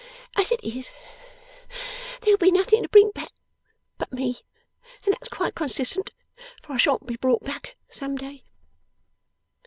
As 0.35 0.51
it 0.51 0.63
is, 0.63 0.95
there'll 2.21 2.39
be 2.39 2.49
nothing 2.51 2.81
to 2.81 2.89
bring 2.89 3.11
back 3.11 3.31
but 3.99 4.11
me, 4.11 4.37
and 5.05 5.13
that's 5.13 5.27
quite 5.29 5.53
consistent, 5.53 6.09
for 6.63 6.73
I 6.73 6.77
shan't 6.77 7.05
be 7.05 7.17
brought 7.17 7.43
back, 7.43 7.75
some 7.87 8.15
day! 8.15 8.43